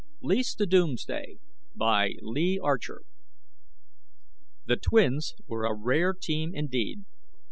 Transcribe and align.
net 0.19 0.29
LEASE 0.29 0.55
TO 0.55 0.65
DOOMSDAY 0.65 1.37
By 1.75 2.13
LEE 2.23 2.57
ARCHER 2.59 3.03
_The 4.67 4.81
twins 4.81 5.35
were 5.45 5.63
a 5.65 5.75
rare 5.77 6.13
team 6.15 6.55
indeed. 6.55 7.03